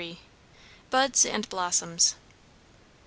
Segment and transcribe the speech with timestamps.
[0.89, 2.15] BUDS AND BLOSSOMS.